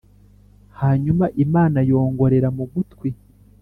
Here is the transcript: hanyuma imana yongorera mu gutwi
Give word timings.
hanyuma 0.79 1.25
imana 1.43 1.79
yongorera 1.89 2.47
mu 2.57 2.65
gutwi 2.71 3.09